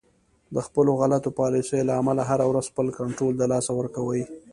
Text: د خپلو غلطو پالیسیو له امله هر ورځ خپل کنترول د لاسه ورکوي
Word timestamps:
د 0.55 0.57
خپلو 0.67 0.91
غلطو 1.01 1.29
پالیسیو 1.39 1.87
له 1.89 1.93
امله 2.01 2.21
هر 2.29 2.39
ورځ 2.51 2.65
خپل 2.71 2.87
کنترول 2.97 3.33
د 3.37 3.43
لاسه 3.51 3.71
ورکوي 3.75 4.23